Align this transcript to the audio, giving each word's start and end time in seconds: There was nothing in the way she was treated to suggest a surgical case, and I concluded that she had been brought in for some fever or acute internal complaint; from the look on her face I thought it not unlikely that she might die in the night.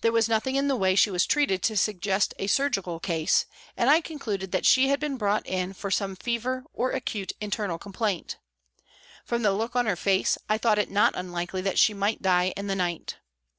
There 0.00 0.10
was 0.10 0.26
nothing 0.26 0.54
in 0.56 0.68
the 0.68 0.74
way 0.74 0.94
she 0.94 1.10
was 1.10 1.26
treated 1.26 1.62
to 1.64 1.76
suggest 1.76 2.32
a 2.38 2.46
surgical 2.46 2.98
case, 2.98 3.44
and 3.76 3.90
I 3.90 4.00
concluded 4.00 4.52
that 4.52 4.64
she 4.64 4.88
had 4.88 4.98
been 4.98 5.18
brought 5.18 5.46
in 5.46 5.74
for 5.74 5.90
some 5.90 6.16
fever 6.16 6.64
or 6.72 6.92
acute 6.92 7.32
internal 7.42 7.76
complaint; 7.76 8.38
from 9.22 9.42
the 9.42 9.52
look 9.52 9.76
on 9.76 9.84
her 9.84 9.96
face 9.96 10.38
I 10.48 10.56
thought 10.56 10.78
it 10.78 10.90
not 10.90 11.12
unlikely 11.14 11.60
that 11.60 11.78
she 11.78 11.92
might 11.92 12.22
die 12.22 12.54
in 12.56 12.68
the 12.68 12.74
night. 12.74 13.16